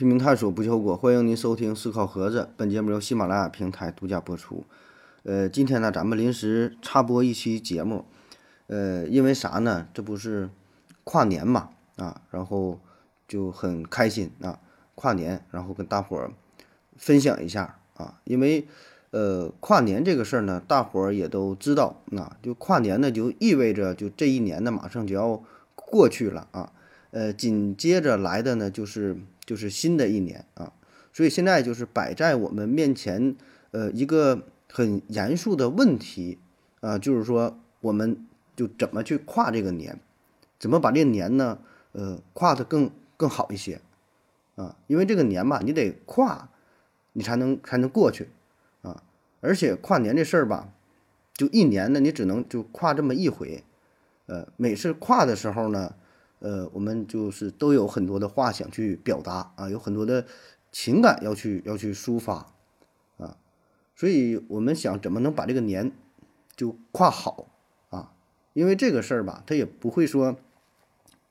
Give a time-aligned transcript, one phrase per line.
[0.00, 2.48] 拼命探索不求果，欢迎您收听思考盒子。
[2.56, 4.64] 本节目由喜马拉雅平台独家播出。
[5.24, 8.06] 呃，今天呢，咱们临时插播一期节目。
[8.68, 9.88] 呃，因为啥呢？
[9.92, 10.48] 这不是
[11.04, 12.80] 跨年嘛啊，然后
[13.28, 14.58] 就很开心啊，
[14.94, 16.32] 跨年，然后跟大伙儿
[16.96, 18.18] 分享一下啊。
[18.24, 18.66] 因为
[19.10, 25.44] 呃，跨年这个事儿呢，大伙儿也都知道，啊就跨年呢，就意味着就这一年呢，马上就要
[25.74, 26.72] 过去了啊。
[27.10, 29.18] 呃，紧接着来的呢，就是
[29.50, 30.72] 就是新的一年啊，
[31.12, 33.34] 所以现在就是摆在我们面前，
[33.72, 36.38] 呃，一个很严肃的问题
[36.78, 39.98] 啊，就是说我们就怎么去跨这个年，
[40.60, 41.58] 怎么把这个年呢，
[41.90, 43.80] 呃，跨得更更好一些
[44.54, 46.48] 啊，因为这个年吧，你得跨，
[47.14, 48.28] 你才能才能过去
[48.82, 49.02] 啊，
[49.40, 50.72] 而且跨年这事儿吧，
[51.34, 53.64] 就一年呢，你只能就跨这么一回，
[54.26, 55.96] 呃，每次跨的时候呢。
[56.40, 60.24] 呃，我们就是都有很多的话想去表达啊，有很多的
[60.72, 62.46] 情感要去要去抒发
[63.18, 63.36] 啊，
[63.94, 65.92] 所以我们想怎么能把这个年
[66.56, 67.46] 就跨好
[67.90, 68.12] 啊？
[68.54, 70.36] 因为这个事儿吧，他也不会说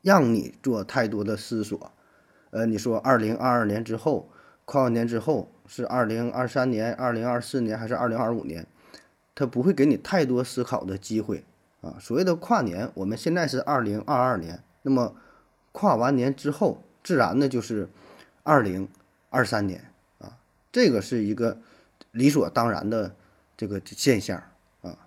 [0.03, 1.91] 让你做太多的思索。
[2.51, 4.29] 呃，你说二零二二年之后
[4.65, 8.67] 跨完年之后是二零二三年、二零二四年还是二零二五年？
[9.33, 11.43] 他不会给你太多思考的机会
[11.81, 11.97] 啊。
[11.99, 14.61] 所谓的跨年，我们现在是二零二二年。
[14.81, 15.15] 那么，
[15.71, 17.89] 跨完年之后，自然呢就是
[18.43, 18.87] 二零
[19.29, 20.37] 二三年啊，
[20.71, 21.59] 这个是一个
[22.11, 23.15] 理所当然的
[23.57, 24.41] 这个现象
[24.81, 24.97] 啊。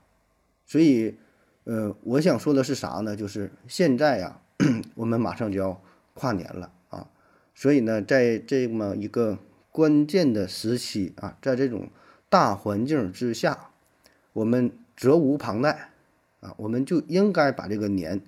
[0.66, 1.16] 所以，
[1.64, 3.16] 呃，我想说的是啥呢？
[3.16, 4.40] 就是现在呀，
[4.94, 5.80] 我们马上就要
[6.14, 7.08] 跨年了啊。
[7.54, 9.38] 所以呢，在这么一个
[9.70, 11.88] 关键的时期啊，在这种
[12.28, 13.70] 大环境之下，
[14.34, 15.90] 我们责无旁贷
[16.40, 18.20] 啊，我们就应该把这个年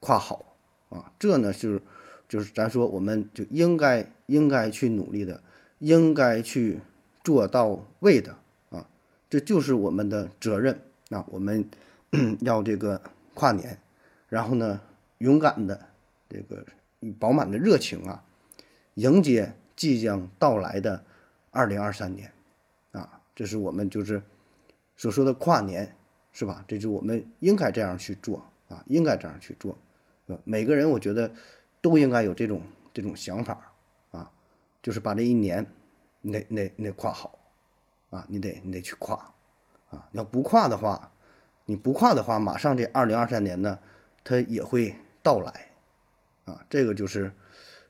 [0.00, 0.49] 跨好。
[0.90, 1.80] 啊，这呢是，
[2.28, 5.42] 就是咱说，我们就应该应该去努力的，
[5.78, 6.80] 应该去
[7.24, 8.36] 做到位的
[8.70, 8.86] 啊，
[9.28, 11.24] 这就是我们的责任啊。
[11.30, 11.68] 我们
[12.42, 13.00] 要这个
[13.34, 13.78] 跨年，
[14.28, 14.80] 然后呢，
[15.18, 15.86] 勇敢的
[16.28, 16.66] 这个
[17.18, 18.24] 饱满的热情啊，
[18.94, 21.04] 迎接即将到来的
[21.50, 22.32] 二零二三年
[22.92, 24.20] 啊，这是我们就是
[24.96, 25.94] 所说的跨年，
[26.32, 26.64] 是吧？
[26.66, 29.78] 这是我们应该这样去做啊，应该这样去做。
[30.44, 31.32] 每个人我觉得
[31.80, 33.72] 都应该有这种这种想法
[34.10, 34.30] 啊，
[34.82, 35.66] 就是把这一年
[36.20, 37.38] 你得你得得跨好
[38.10, 39.16] 啊，你得你得去跨
[39.90, 41.12] 啊，要不跨的话，
[41.64, 43.78] 你不跨的话，马上这二零二三年呢，
[44.22, 45.70] 它也会到来
[46.44, 46.64] 啊。
[46.68, 47.32] 这个就是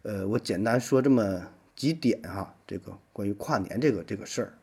[0.02, 1.42] 呃，我简单说这么
[1.74, 4.54] 几点哈，这个关于跨年这个这个事儿。